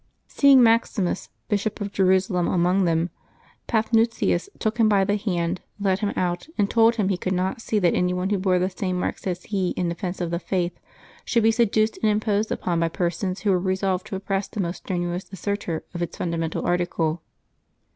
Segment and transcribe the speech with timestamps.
[0.27, 3.11] Seeing Maximus, Bishop of Jerusalem, among them,
[3.67, 7.61] Paphnutius took him by the hand, led him out, and told him he could not
[7.61, 10.79] see that any who bore the same marks as he in defence of the Faith
[11.23, 14.59] should be seduced and imposed upon by per sons who were resolved to oppress the
[14.59, 17.21] most strenuous as sertor of its fundamental article.